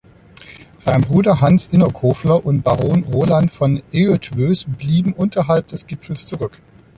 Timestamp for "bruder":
1.01-1.41